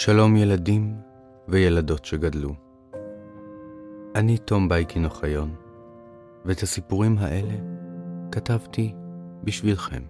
שלום 0.00 0.36
ילדים 0.36 0.96
וילדות 1.48 2.04
שגדלו. 2.04 2.54
אני 4.14 4.38
תום 4.38 4.68
בייקין 4.68 5.04
אוחיון, 5.04 5.54
ואת 6.44 6.62
הסיפורים 6.62 7.18
האלה 7.18 7.54
כתבתי 8.32 8.94
בשבילכם. 9.44 10.02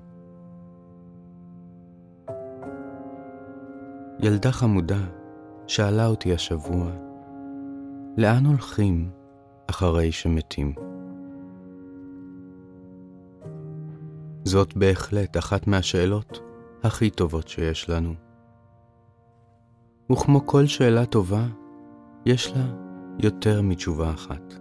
ילדה 4.21 4.53
חמודה 4.53 5.01
שאלה 5.67 6.07
אותי 6.07 6.35
השבוע, 6.35 6.91
לאן 8.17 8.47
הולכים 8.47 9.11
אחרי 9.71 10.13
שמתים? 10.13 10.75
זאת 14.45 14.77
בהחלט 14.77 15.37
אחת 15.37 15.67
מהשאלות 15.67 16.41
הכי 16.83 17.11
טובות 17.11 17.49
שיש 17.49 17.91
לנו. 17.91 18.30
וכמו 20.13 20.47
כל 20.47 20.67
שאלה 20.67 21.07
טובה, 21.07 21.47
יש 22.27 22.53
לה 22.57 22.67
יותר 23.19 23.63
מתשובה 23.63 24.11
אחת. 24.11 24.55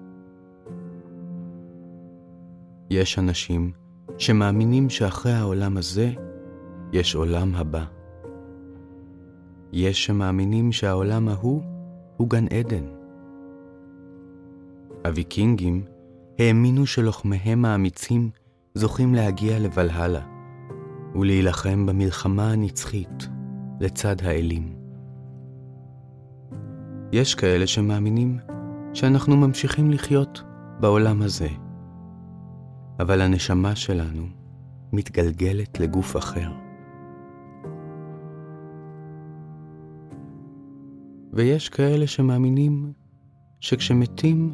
יש 2.90 3.20
אנשים 3.20 3.72
שמאמינים 4.18 4.90
שאחרי 4.90 5.32
העולם 5.32 5.78
הזה 5.78 6.12
יש 6.94 7.16
עולם 7.16 7.56
הבא. 7.56 7.84
יש 9.74 10.06
שמאמינים 10.06 10.72
שהעולם 10.72 11.30
ההוא 11.30 11.62
הוא 12.18 12.30
גן 12.30 12.46
עדן. 12.48 12.86
הוויקינגים 15.06 15.84
האמינו 16.40 16.86
שלוחמיהם 16.86 17.66
האמיצים 17.66 18.30
זוכים 18.74 19.16
להגיע 19.16 19.60
לבלהלה 19.60 20.22
ולהילחם 21.16 21.86
במלחמה 21.86 22.52
הנצחית 22.52 23.28
לצד 23.80 24.16
האלים. 24.24 24.79
יש 27.12 27.36
כאלה 27.36 27.68
שמאמינים 27.68 28.40
שאנחנו 28.94 29.38
ממשיכים 29.38 29.92
לחיות 29.92 30.44
בעולם 30.80 31.22
הזה, 31.22 31.48
אבל 33.00 33.22
הנשמה 33.22 33.76
שלנו 33.76 34.28
מתגלגלת 34.92 35.80
לגוף 35.80 36.18
אחר. 36.18 36.52
ויש 41.34 41.70
כאלה 41.70 42.08
שמאמינים 42.08 42.94
שכשמתים, 43.60 44.54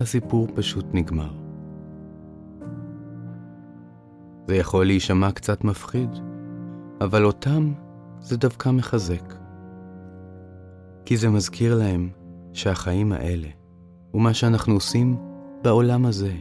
הסיפור 0.00 0.48
פשוט 0.54 0.86
נגמר. 0.92 1.34
זה 4.48 4.56
יכול 4.56 4.86
להישמע 4.86 5.32
קצת 5.32 5.64
מפחיד, 5.64 6.10
אבל 7.00 7.24
אותם 7.24 7.72
זה 8.20 8.36
דווקא 8.36 8.68
מחזק. 8.68 9.41
כי 11.04 11.16
זה 11.16 11.28
מזכיר 11.28 11.78
להם 11.78 12.10
שהחיים 12.52 13.12
האלה, 13.12 13.48
ומה 14.14 14.34
שאנחנו 14.34 14.74
עושים 14.74 15.16
בעולם 15.62 16.06
הזה, 16.06 16.32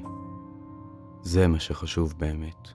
זה 1.21 1.47
מה 1.47 1.59
שחשוב 1.59 2.13
באמת. 2.17 2.67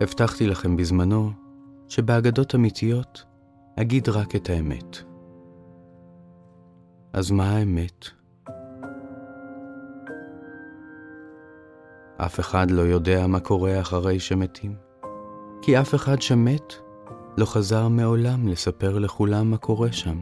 הבטחתי 0.00 0.46
לכם 0.46 0.76
בזמנו 0.76 1.30
שבאגדות 1.88 2.54
אמיתיות 2.54 3.24
אגיד 3.80 4.08
רק 4.08 4.36
את 4.36 4.50
האמת. 4.50 4.96
אז 7.12 7.30
מה 7.30 7.50
האמת? 7.50 8.06
אף 12.16 12.40
אחד 12.40 12.70
לא 12.70 12.82
יודע 12.82 13.26
מה 13.26 13.40
קורה 13.40 13.80
אחרי 13.80 14.20
שמתים, 14.20 14.74
כי 15.62 15.80
אף 15.80 15.94
אחד 15.94 16.22
שמת 16.22 16.74
לא 17.38 17.46
חזר 17.46 17.88
מעולם 17.88 18.48
לספר 18.48 18.98
לכולם 18.98 19.50
מה 19.50 19.56
קורה 19.56 19.92
שם. 19.92 20.18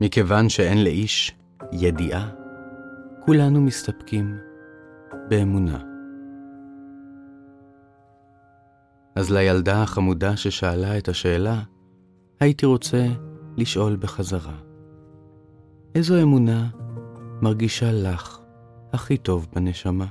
מכיוון 0.00 0.48
שאין 0.48 0.84
לאיש 0.84 1.36
ידיעה, 1.72 2.30
כולנו 3.26 3.60
מסתפקים 3.60 4.36
באמונה. 5.30 5.78
אז 9.14 9.30
לילדה 9.30 9.82
החמודה 9.82 10.36
ששאלה 10.36 10.98
את 10.98 11.08
השאלה, 11.08 11.62
הייתי 12.40 12.66
רוצה 12.66 13.06
לשאול 13.56 13.96
בחזרה. 13.96 14.56
איזו 15.94 16.22
אמונה 16.22 16.68
מרגישה 17.42 17.92
לך 17.92 18.38
הכי 18.92 19.16
טוב 19.16 19.48
בנשמה? 19.54 20.06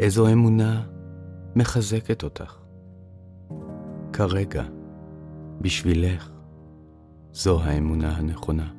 איזו 0.00 0.32
אמונה 0.32 0.91
מחזקת 1.56 2.22
אותך? 2.22 2.58
כרגע, 4.12 4.64
בשבילך, 5.60 6.30
זו 7.32 7.62
האמונה 7.62 8.16
הנכונה. 8.16 8.72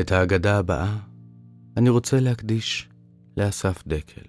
את 0.00 0.12
ההגדה 0.12 0.58
הבאה 0.58 0.96
אני 1.76 1.90
רוצה 1.90 2.20
להקדיש 2.20 2.88
לאסף 3.36 3.86
דקל 3.86 4.26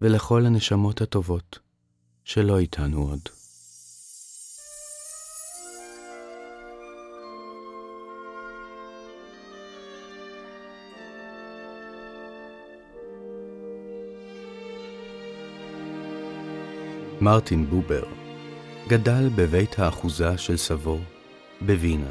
ולכל 0.00 0.46
הנשמות 0.46 1.00
הטובות 1.00 1.58
שלא 2.24 2.58
איתנו 2.58 2.98
עוד. 3.02 3.37
מרטין 17.20 17.66
בובר 17.66 18.02
גדל 18.88 19.28
בבית 19.34 19.78
האחוזה 19.78 20.38
של 20.38 20.56
סבו 20.56 20.98
בווינה 21.60 22.10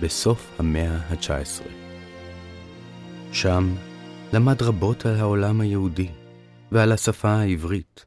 בסוף 0.00 0.50
המאה 0.58 0.96
ה-19. 0.96 1.62
שם 3.32 3.74
למד 4.32 4.62
רבות 4.62 5.06
על 5.06 5.16
העולם 5.16 5.60
היהודי 5.60 6.08
ועל 6.72 6.92
השפה 6.92 7.28
העברית. 7.30 8.04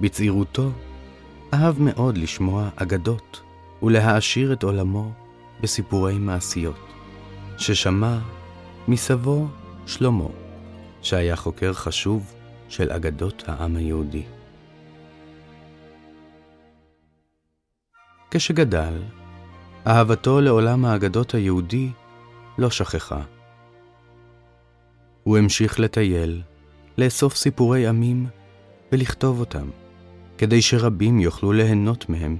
בצעירותו 0.00 0.70
אהב 1.54 1.82
מאוד 1.82 2.18
לשמוע 2.18 2.68
אגדות 2.76 3.40
ולהעשיר 3.82 4.52
את 4.52 4.62
עולמו 4.62 5.12
בסיפורי 5.60 6.18
מעשיות, 6.18 6.92
ששמע 7.58 8.18
מסבו 8.88 9.46
שלמה, 9.86 10.28
שהיה 11.02 11.36
חוקר 11.36 11.72
חשוב 11.72 12.35
של 12.68 12.92
אגדות 12.92 13.44
העם 13.46 13.76
היהודי. 13.76 14.22
כשגדל, 18.30 19.02
אהבתו 19.86 20.40
לעולם 20.40 20.84
האגדות 20.84 21.34
היהודי 21.34 21.90
לא 22.58 22.70
שכחה. 22.70 23.22
הוא 25.22 25.38
המשיך 25.38 25.80
לטייל, 25.80 26.42
לאסוף 26.98 27.36
סיפורי 27.36 27.86
עמים 27.86 28.26
ולכתוב 28.92 29.40
אותם, 29.40 29.70
כדי 30.38 30.62
שרבים 30.62 31.20
יוכלו 31.20 31.52
ליהנות 31.52 32.08
מהם. 32.08 32.36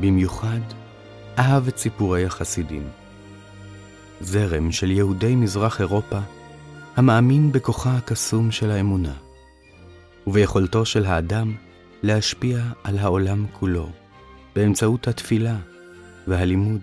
במיוחד 0.00 0.60
אהב 1.38 1.68
את 1.68 1.78
סיפורי 1.78 2.24
החסידים, 2.24 2.88
זרם 4.20 4.72
של 4.72 4.90
יהודי 4.90 5.34
מזרח 5.34 5.80
אירופה 5.80 6.18
המאמין 6.98 7.52
בכוחה 7.52 7.96
הקסום 7.96 8.50
של 8.50 8.70
האמונה, 8.70 9.12
וביכולתו 10.26 10.84
של 10.84 11.04
האדם 11.04 11.54
להשפיע 12.02 12.58
על 12.84 12.98
העולם 12.98 13.46
כולו 13.52 13.88
באמצעות 14.56 15.08
התפילה 15.08 15.56
והלימוד. 16.26 16.80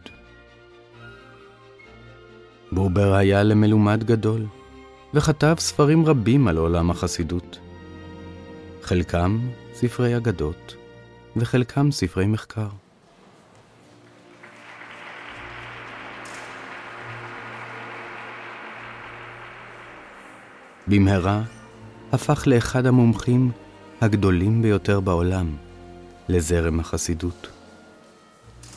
בובר 2.72 3.13
היה 3.13 3.44
למלומד 3.44 4.04
גדול, 4.04 4.45
וכתב 5.13 5.56
ספרים 5.60 6.06
רבים 6.06 6.48
על 6.48 6.57
עולם 6.57 6.92
החסידות. 6.92 7.60
חלקם 8.84 9.40
ספרי 9.74 10.18
אגדות, 10.18 10.75
וחלקם 11.36 11.92
ספרי 11.92 12.28
מחקר. 12.28 12.68
במהרה 20.88 21.42
הפך 22.12 22.44
לאחד 22.48 22.86
המומחים 22.86 23.52
הגדולים 24.02 24.62
ביותר 24.62 25.00
בעולם 25.00 25.56
לזרם 26.30 26.80
החסידות. 26.80 27.48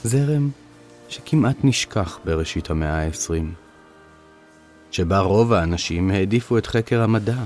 זרם 0.05 0.51
שכמעט 1.09 1.57
נשכח 1.65 2.19
בראשית 2.25 2.71
המאה 2.71 3.07
ה-20, 3.07 3.45
שבה 4.91 5.19
רוב 5.19 5.53
האנשים 5.53 6.11
העדיפו 6.11 6.59
את 6.59 6.67
חקר 6.67 7.03
המדע 7.03 7.43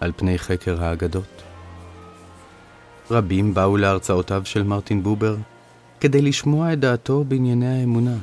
על 0.00 0.12
פני 0.16 0.38
חקר 0.38 0.84
האגדות. 0.84 1.42
רבים 3.10 3.54
באו 3.54 3.76
להרצאותיו 3.76 4.42
של 4.44 4.62
מרטין 4.62 5.02
בובר 5.02 5.36
כדי 6.00 6.22
לשמוע 6.22 6.72
את 6.72 6.80
דעתו 6.80 7.24
בענייני 7.24 7.80
האמונה. 7.80 8.16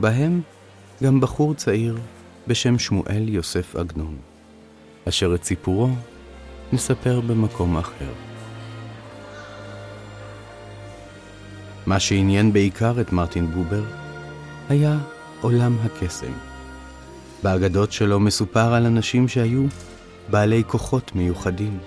בהם 0.00 0.40
גם 1.02 1.20
בחור 1.20 1.54
צעיר 1.54 1.98
בשם 2.46 2.78
שמואל 2.78 3.28
יוסף 3.28 3.76
עגנון, 3.76 4.16
אשר 5.08 5.34
את 5.34 5.44
סיפורו 5.44 5.88
נספר 6.72 7.20
במקום 7.20 7.76
אחר. 7.76 8.12
מה 11.86 12.00
שעניין 12.00 12.52
בעיקר 12.52 13.00
את 13.00 13.12
מרטין 13.12 13.46
בובר 13.46 13.82
היה 14.68 14.98
עולם 15.40 15.76
הקסם. 15.84 16.32
באגדות 17.42 17.92
שלו 17.92 18.20
מסופר 18.20 18.74
על 18.74 18.86
אנשים 18.86 19.28
שהיו 19.28 19.62
בעלי 20.30 20.62
כוחות 20.66 21.14
מיוחדים, 21.14 21.78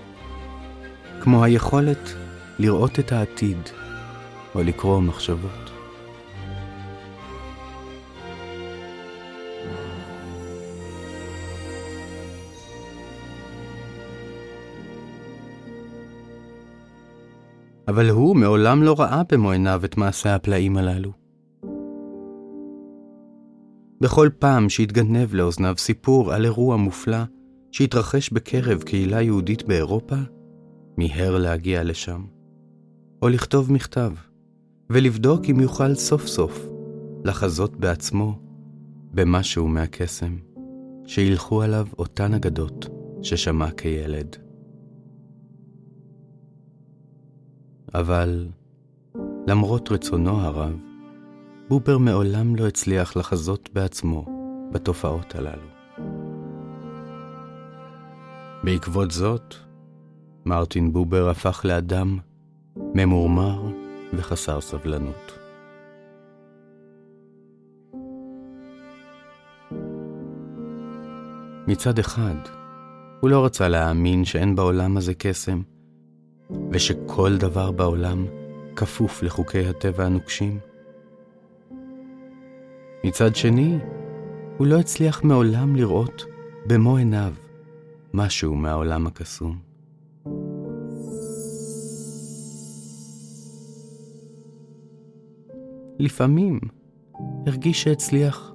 כמו 1.22 1.44
היכולת 1.44 2.14
לראות 2.60 3.00
את 3.00 3.12
העתיד 3.12 3.58
או 4.56 4.64
לקרוא 4.64 5.02
מחשבות. 5.02 5.77
אבל 17.98 18.10
הוא 18.10 18.36
מעולם 18.36 18.84
לא 18.84 18.96
ראה 19.00 19.22
במו 19.32 19.52
עיניו 19.52 19.82
את 19.86 19.98
מעשי 19.98 20.30
הפלאים 20.30 20.78
הללו. 20.78 21.12
בכל 24.02 24.30
פעם 24.40 24.70
שהתגנב 24.70 25.34
לאוזניו 25.34 25.76
סיפור 25.78 26.34
על 26.34 26.46
אירוע 26.46 26.78
מופלא 26.78 27.18
שהתרחש 27.72 28.30
בקרב 28.30 28.82
קהילה 28.82 29.22
יהודית 29.22 29.64
באירופה, 29.64 30.16
מיהר 30.98 31.38
להגיע 31.38 31.84
לשם, 31.84 32.26
או 33.22 33.30
לכתוב 33.30 33.72
מכתב, 33.72 34.12
ולבדוק 34.90 35.42
אם 35.50 35.60
יוכל 35.60 35.96
סוף 35.96 36.28
סוף 36.28 36.66
לחזות 37.26 37.76
בעצמו 37.76 38.40
במשהו 39.14 39.68
מהקסם, 39.68 40.36
שילכו 41.06 41.62
עליו 41.62 41.88
אותן 42.00 42.34
אגדות 42.34 42.90
ששמע 43.22 43.72
כילד. 43.72 44.47
אבל 47.94 48.48
למרות 49.48 49.92
רצונו 49.92 50.42
הרב, 50.42 50.76
בובר 51.70 51.98
מעולם 51.98 52.56
לא 52.56 52.68
הצליח 52.68 53.18
לחזות 53.18 53.70
בעצמו 53.74 54.26
בתופעות 54.72 55.36
הללו. 55.36 55.68
בעקבות 58.64 59.12
זאת, 59.12 59.56
מרטין 60.46 60.94
בובר 60.94 61.30
הפך 61.30 61.62
לאדם 61.66 62.18
ממורמר 62.96 63.62
וחסר 64.14 64.62
סבלנות. 64.62 65.38
מצד 71.68 72.00
אחד, 72.00 72.36
הוא 73.20 73.30
לא 73.30 73.46
רצה 73.46 73.68
להאמין 73.68 74.26
שאין 74.26 74.56
בעולם 74.56 74.98
הזה 74.98 75.14
קסם, 75.14 75.62
ושכל 76.72 77.38
דבר 77.38 77.72
בעולם 77.72 78.26
כפוף 78.76 79.24
לחוקי 79.24 79.68
הטבע 79.68 80.06
הנוקשים. 80.06 80.60
מצד 83.04 83.36
שני, 83.36 83.78
הוא 84.58 84.68
לא 84.68 84.80
הצליח 84.80 85.24
מעולם 85.24 85.76
לראות 85.76 86.26
במו 86.68 86.98
עיניו 86.98 87.34
משהו 88.14 88.56
מהעולם 88.56 89.08
הקסום. 89.08 89.60
לפעמים 96.00 96.60
הרגיש 97.48 97.84
שהצליח 97.84 98.54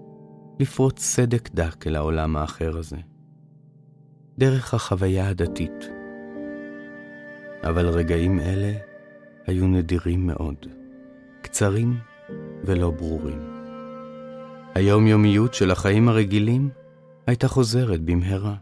לפרוץ 0.61 1.00
סדק 1.00 1.50
דק 1.55 1.87
אל 1.87 1.97
העולם 1.97 2.37
האחר 2.37 2.79
הזה, 2.79 2.97
דרך 4.39 4.75
החוויה 4.75 5.29
הדתית. 5.29 6.02
אבל 7.64 7.88
רגעים 7.88 8.41
אלה 8.41 8.73
היו 9.47 9.67
נדירים 9.67 10.26
מאוד, 10.26 10.67
קצרים 11.43 11.97
ולא 12.64 12.91
ברורים. 12.91 13.53
היומיומיות 14.75 15.55
של 15.55 15.70
החיים 15.70 16.09
הרגילים 16.09 16.69
הייתה 17.26 17.49
חוזרת 17.49 18.00
במהרה, 18.00 18.55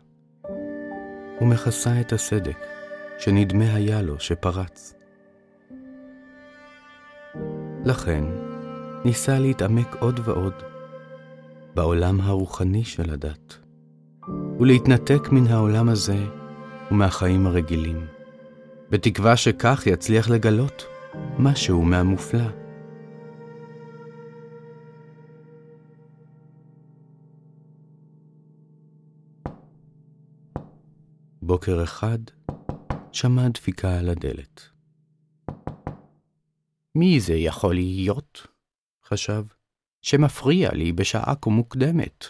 ומכסה 1.40 2.00
את 2.00 2.12
הסדק 2.12 2.58
שנדמה 3.18 3.74
היה 3.74 4.02
לו 4.02 4.20
שפרץ. 4.20 4.94
לכן, 7.84 8.24
ניסה 9.04 9.38
להתעמק 9.38 9.96
עוד 10.00 10.20
ועוד 10.24 10.52
בעולם 11.74 12.20
הרוחני 12.20 12.84
של 12.84 13.10
הדת, 13.10 13.58
ולהתנתק 14.60 15.28
מן 15.32 15.46
העולם 15.46 15.88
הזה 15.88 16.18
ומהחיים 16.90 17.46
הרגילים, 17.46 18.06
בתקווה 18.90 19.36
שכך 19.36 19.86
יצליח 19.86 20.30
לגלות 20.30 20.86
משהו 21.38 21.82
מהמופלא. 21.82 22.44
בוקר 31.42 31.82
אחד 31.84 32.18
שמע 33.12 33.48
דפיקה 33.48 33.98
על 33.98 34.08
הדלת. 34.08 34.62
מי 36.94 37.20
זה 37.20 37.34
יכול 37.34 37.74
להיות? 37.74 38.46
חשב, 39.04 39.44
שמפריע 40.02 40.72
לי 40.72 40.92
בשעה 40.92 41.34
כה 41.40 41.50
מוקדמת. 41.50 42.24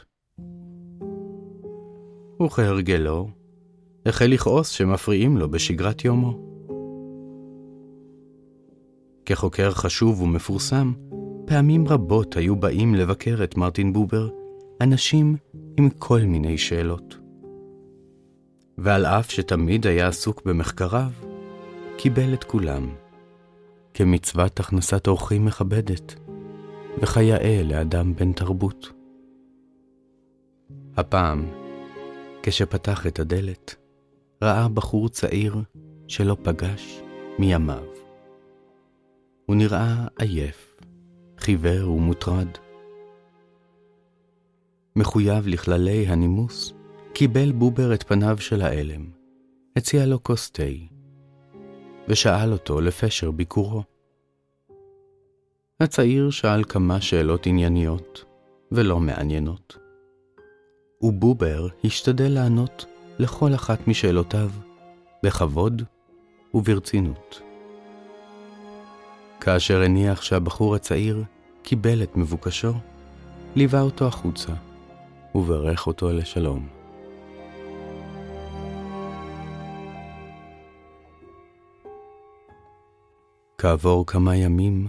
וכהרגלו, 2.42 3.30
החל 4.06 4.26
לכעוס 4.26 4.68
שמפריעים 4.68 5.36
לו 5.36 5.50
בשגרת 5.50 6.04
יומו. 6.04 6.38
כחוקר 9.26 9.70
חשוב 9.70 10.20
ומפורסם, 10.22 10.92
פעמים 11.46 11.88
רבות 11.88 12.36
היו 12.36 12.56
באים 12.56 12.94
לבקר 12.94 13.44
את 13.44 13.56
מרטין 13.56 13.92
בובר 13.92 14.28
אנשים 14.80 15.36
עם 15.76 15.90
כל 15.90 16.20
מיני 16.20 16.58
שאלות. 16.58 17.18
ועל 18.78 19.06
אף 19.06 19.30
שתמיד 19.30 19.86
היה 19.86 20.08
עסוק 20.08 20.42
במחקריו, 20.44 21.10
קיבל 21.96 22.34
את 22.34 22.44
כולם, 22.44 22.90
כמצוות 23.94 24.60
הכנסת 24.60 25.08
אורחים 25.08 25.44
מכבדת, 25.44 26.14
וכיאה 27.02 27.62
לאדם 27.64 28.14
בן 28.14 28.32
תרבות. 28.32 28.92
הפעם, 30.96 31.46
כשפתח 32.42 33.06
את 33.06 33.18
הדלת, 33.18 33.76
ראה 34.42 34.68
בחור 34.68 35.08
צעיר 35.08 35.56
שלא 36.08 36.36
פגש 36.42 37.00
מימיו. 37.38 37.84
הוא 39.46 39.56
נראה 39.56 40.06
עייף, 40.18 40.76
חיוור 41.38 41.90
ומוטרד. 41.90 42.48
מחויב 44.96 45.46
לכללי 45.46 46.06
הנימוס, 46.06 46.72
קיבל 47.12 47.52
בובר 47.52 47.94
את 47.94 48.02
פניו 48.02 48.38
של 48.38 48.62
האלם, 48.62 49.10
הציע 49.76 50.06
לו 50.06 50.22
כוס 50.22 50.50
תה, 50.50 50.62
ושאל 52.08 52.52
אותו 52.52 52.80
לפשר 52.80 53.30
ביקורו. 53.30 53.82
הצעיר 55.80 56.30
שאל 56.30 56.64
כמה 56.64 57.00
שאלות 57.00 57.46
ענייניות 57.46 58.24
ולא 58.72 59.00
מעניינות, 59.00 59.78
ובובר 61.02 61.68
השתדל 61.84 62.28
לענות 62.28 62.89
לכל 63.20 63.54
אחת 63.54 63.88
משאלותיו 63.88 64.50
בכבוד 65.22 65.82
וברצינות. 66.54 67.40
כאשר 69.40 69.82
הניח 69.82 70.22
שהבחור 70.22 70.74
הצעיר 70.74 71.24
קיבל 71.62 72.02
את 72.02 72.16
מבוקשו, 72.16 72.72
ליווה 73.56 73.80
אותו 73.80 74.06
החוצה 74.06 74.52
וברך 75.34 75.86
אותו 75.86 76.12
לשלום. 76.12 76.68
כעבור 83.58 84.06
כמה 84.06 84.36
ימים 84.36 84.88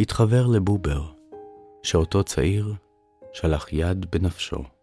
התחבר 0.00 0.46
לבובר, 0.46 1.02
שאותו 1.82 2.24
צעיר 2.24 2.74
שלח 3.32 3.72
יד 3.72 4.06
בנפשו. 4.10 4.81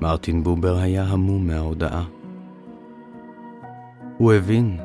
מרטין 0.00 0.42
בובר 0.42 0.76
היה 0.76 1.04
המום 1.04 1.46
מההודעה. 1.46 2.04
הוא 4.18 4.32
הבין 4.32 4.76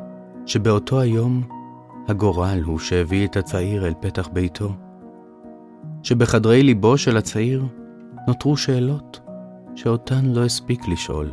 שבאותו 0.46 1.00
היום 1.00 1.42
הגורל 2.08 2.62
הוא 2.66 2.80
שהביא 2.80 3.28
את 3.28 3.38
הצעיר 3.38 3.88
אל 3.88 3.94
פתח 4.00 4.28
ביתו, 4.28 4.74
שבחדרי 6.04 6.64
ליבו 6.64 6.98
של 6.98 7.18
הצעיר 7.18 7.66
נותרו 8.28 8.58
שאלות 8.58 9.20
שאותן 9.76 10.26
לא 10.26 10.46
הספיק 10.46 10.88
לשאול. 10.88 11.32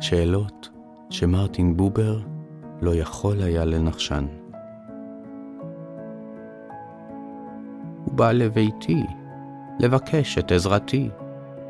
שאלות 0.00 0.68
שמרטין 1.10 1.76
בובר 1.76 2.20
לא 2.82 2.94
יכול 2.94 3.42
היה 3.42 3.64
לנחשן. 3.64 4.26
הוא 8.04 8.14
בא 8.14 8.32
לביתי 8.32 9.02
לבקש 9.80 10.38
את 10.38 10.52
עזרתי, 10.52 11.08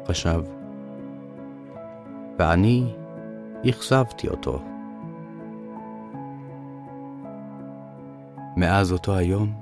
חשב. 0.06 0.61
ואני 2.42 2.84
אכזבתי 3.70 4.28
אותו. 4.28 4.62
מאז 8.56 8.92
אותו 8.92 9.14
היום 9.14 9.52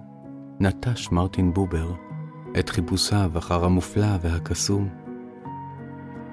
נטש 0.60 1.08
מרטין 1.12 1.54
בובר 1.54 1.92
את 2.58 2.68
חיפושיו 2.68 3.30
אחר 3.38 3.64
המופלא 3.64 4.16
והקסום. 4.20 4.88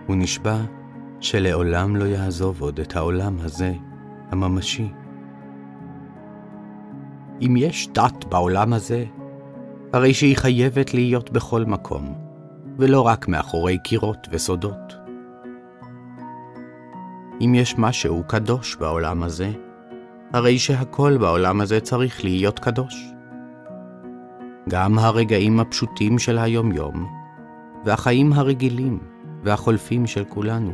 הוא 0.08 0.16
נשבע 0.16 0.58
שלעולם 1.20 1.96
לא 1.96 2.04
יעזוב 2.04 2.62
עוד 2.62 2.80
את 2.80 2.96
העולם 2.96 3.38
הזה, 3.40 3.74
הממשי. 4.32 4.90
אם 7.42 7.56
יש 7.58 7.90
דת 7.94 8.26
בעולם 8.30 8.74
הזה, 8.74 9.06
הרי 9.94 10.14
שהיא 10.14 10.38
חייבת 10.38 10.94
להיות 10.94 11.30
בכל 11.30 11.66
מקום, 11.66 12.14
ולא 12.78 13.02
רק 13.02 13.28
מאחורי 13.28 13.78
קירות 13.84 14.28
וסודות. 14.32 15.07
אם 17.42 17.56
יש 17.56 17.78
משהו 17.78 18.24
קדוש 18.28 18.76
בעולם 18.76 19.24
הזה, 19.24 19.52
הרי 20.34 20.60
שהכל 20.60 21.18
בעולם 21.18 21.62
הזה 21.62 21.80
צריך 21.80 22.24
להיות 22.24 22.60
קדוש. 22.60 23.14
גם 24.70 25.00
הרגעים 25.00 25.60
הפשוטים 25.60 26.20
של 26.20 26.38
היומיום, 26.38 27.08
והחיים 27.86 28.34
הרגילים 28.34 29.00
והחולפים 29.44 30.08
של 30.08 30.24
כולנו. 30.24 30.72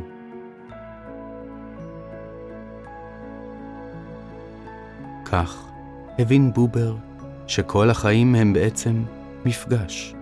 כך 5.24 5.64
הבין 6.18 6.52
בובר 6.52 6.94
שכל 7.46 7.90
החיים 7.90 8.34
הם 8.34 8.52
בעצם 8.52 9.02
מפגש. 9.44 10.14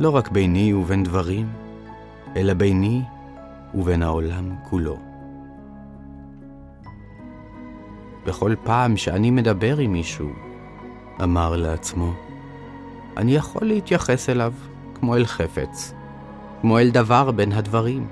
לא 0.00 0.16
רק 0.16 0.30
ביני 0.30 0.74
ובין 0.74 1.02
דברים, 1.02 1.46
אלא 2.36 2.54
ביני 2.54 3.02
ובין 3.74 4.02
העולם 4.02 4.54
כולו. 4.62 5.05
בכל 8.26 8.54
פעם 8.64 8.96
שאני 8.96 9.30
מדבר 9.30 9.78
עם 9.78 9.92
מישהו, 9.92 10.28
אמר 11.22 11.56
לעצמו, 11.56 12.12
אני 13.16 13.34
יכול 13.34 13.66
להתייחס 13.66 14.28
אליו 14.28 14.52
כמו 14.94 15.16
אל 15.16 15.24
חפץ, 15.24 15.94
כמו 16.60 16.78
אל 16.78 16.90
דבר 16.90 17.30
בין 17.30 17.52
הדברים. 17.52 18.08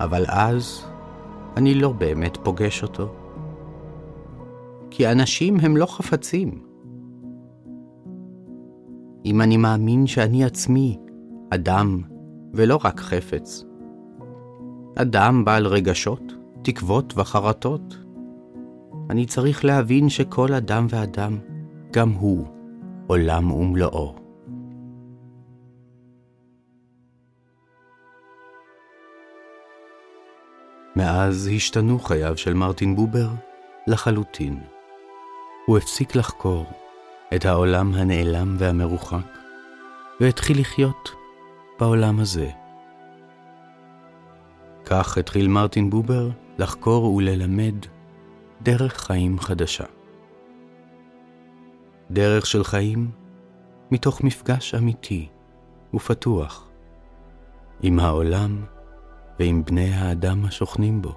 אבל 0.00 0.24
אז 0.28 0.86
אני 1.56 1.74
לא 1.74 1.92
באמת 1.92 2.36
פוגש 2.42 2.82
אותו. 2.82 3.14
כי 4.90 5.08
אנשים 5.08 5.60
הם 5.60 5.76
לא 5.76 5.86
חפצים. 5.86 6.62
אם 9.24 9.40
אני 9.40 9.56
מאמין 9.56 10.06
שאני 10.06 10.44
עצמי 10.44 10.98
אדם 11.50 12.02
ולא 12.54 12.78
רק 12.84 13.00
חפץ, 13.00 13.64
אדם 14.96 15.44
בעל 15.44 15.66
רגשות, 15.66 16.39
תקוות 16.62 17.12
וחרטות, 17.16 17.96
אני 19.10 19.26
צריך 19.26 19.64
להבין 19.64 20.08
שכל 20.08 20.52
אדם 20.52 20.86
ואדם, 20.90 21.38
גם 21.90 22.10
הוא, 22.10 22.46
עולם 23.06 23.52
ומלואו. 23.52 24.14
מאז 30.96 31.50
השתנו 31.56 31.98
חייו 31.98 32.36
של 32.36 32.54
מרטין 32.54 32.96
בובר 32.96 33.28
לחלוטין. 33.86 34.60
הוא 35.66 35.78
הפסיק 35.78 36.16
לחקור 36.16 36.66
את 37.34 37.44
העולם 37.44 37.94
הנעלם 37.94 38.56
והמרוחק, 38.58 39.38
והתחיל 40.20 40.60
לחיות 40.60 41.10
בעולם 41.80 42.20
הזה. 42.20 42.50
כך 44.84 45.18
התחיל 45.18 45.48
מרטין 45.48 45.90
בובר 45.90 46.30
לחקור 46.60 47.14
וללמד 47.14 47.74
דרך 48.62 49.00
חיים 49.00 49.38
חדשה. 49.38 49.84
דרך 52.10 52.46
של 52.46 52.64
חיים 52.64 53.10
מתוך 53.90 54.24
מפגש 54.24 54.74
אמיתי 54.74 55.28
ופתוח 55.94 56.68
עם 57.82 58.00
העולם 58.00 58.64
ועם 59.38 59.64
בני 59.64 59.94
האדם 59.94 60.44
השוכנים 60.44 61.02
בו. 61.02 61.14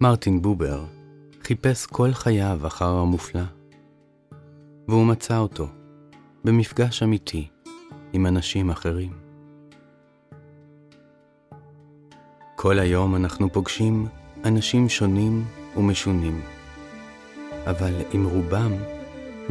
מרטין 0.00 0.42
בובר 0.42 0.84
חיפש 1.42 1.86
כל 1.86 2.12
חייו 2.12 2.60
אחר 2.66 2.88
המופלא, 2.88 3.42
והוא 4.88 5.06
מצא 5.06 5.38
אותו 5.38 5.68
במפגש 6.44 7.02
אמיתי 7.02 7.48
עם 8.12 8.26
אנשים 8.26 8.70
אחרים. 8.70 9.12
כל 12.56 12.78
היום 12.78 13.16
אנחנו 13.16 13.52
פוגשים 13.52 14.06
אנשים 14.44 14.88
שונים 14.88 15.44
ומשונים, 15.76 16.40
אבל 17.66 17.92
עם 18.12 18.24
רובם 18.24 18.72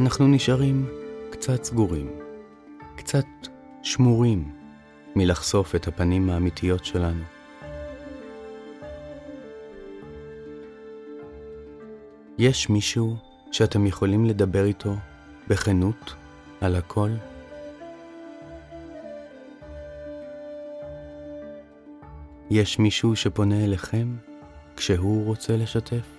אנחנו 0.00 0.26
נשארים 0.26 0.86
קצת 1.30 1.64
סגורים, 1.64 2.10
קצת 2.96 3.26
שמורים 3.82 4.52
מלחשוף 5.16 5.74
את 5.74 5.88
הפנים 5.88 6.30
האמיתיות 6.30 6.84
שלנו. 6.84 7.35
יש 12.38 12.68
מישהו 12.68 13.16
שאתם 13.52 13.86
יכולים 13.86 14.24
לדבר 14.24 14.64
איתו 14.64 14.94
בכנות 15.48 16.14
על 16.60 16.74
הכל? 16.74 17.10
יש 22.50 22.78
מישהו 22.78 23.16
שפונה 23.16 23.64
אליכם 23.64 24.16
כשהוא 24.76 25.26
רוצה 25.26 25.56
לשתף? 25.56 26.16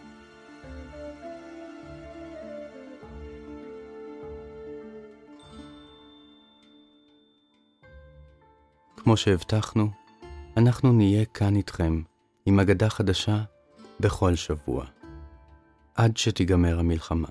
כמו 8.98 9.18
שהבטחנו, 9.18 9.90
אנחנו 10.58 10.92
נהיה 10.92 11.26
כאן 11.26 11.56
איתכם 11.56 12.02
עם 12.46 12.60
אגדה 12.60 12.90
חדשה 12.90 13.44
בכל 14.00 14.36
שבוע. 14.36 14.97
עד 15.98 16.18
שתיגמר 16.18 16.80
המלחמה. 16.80 17.28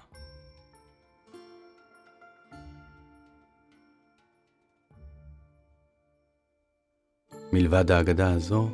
מלבד 7.52 7.90
האגדה 7.90 8.32
הזו, 8.32 8.68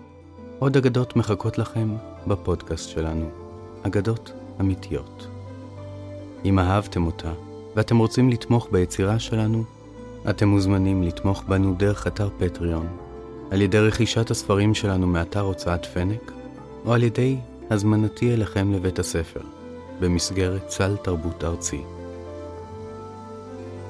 עוד 0.58 0.76
אגדות 0.76 1.16
מחכות 1.16 1.58
לכם 1.58 1.96
בפודקאסט 2.26 2.88
שלנו, 2.90 3.30
אגדות 3.82 4.32
אמיתיות. 4.61 5.26
אם 6.44 6.58
אהבתם 6.58 7.06
אותה 7.06 7.32
ואתם 7.76 7.99
רוצים 7.99 8.30
לתמוך 8.30 8.68
ביצירה 8.70 9.18
שלנו, 9.18 9.64
אתם 10.30 10.49
מוזמנים 10.49 11.02
לתמוך 11.02 11.44
בנו 11.49 11.75
דרך 11.75 12.06
אתר 12.06 12.28
פטריון, 12.38 12.87
על 13.50 13.62
ידי 13.62 13.78
רכישת 13.78 14.30
הספרים 14.30 14.75
שלנו 14.75 15.06
מאתר 15.06 15.40
הוצאת 15.40 15.87
פנק, 15.87 16.32
או 16.84 16.92
על 16.92 17.02
ידי 17.02 17.37
הזמנתי 17.70 18.34
אליכם 18.34 18.72
לבית 18.72 18.99
הספר. 18.99 19.62
במסגרת 20.02 20.71
סל 20.71 20.97
תרבות 20.97 21.44
ארצי. 21.44 21.82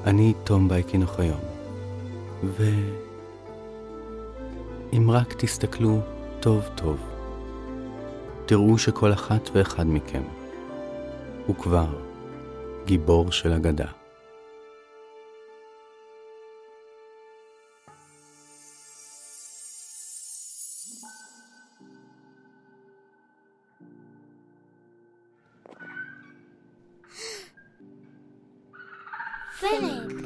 אני 0.04 0.35
תום 0.45 0.69
בייקין 0.69 1.02
אוחיון, 1.02 1.40
ואם 4.92 5.11
רק 5.11 5.35
תסתכלו 5.38 6.00
טוב 6.40 6.69
טוב, 6.75 6.97
תראו 8.47 8.78
שכל 8.78 9.12
אחת 9.12 9.50
ואחד 9.52 9.87
מכם 9.87 10.23
הוא 11.47 11.57
כבר 11.57 11.87
גיבור 12.85 13.33
של 13.33 13.52
אגדה. 13.52 14.01
spinning. 29.62 30.22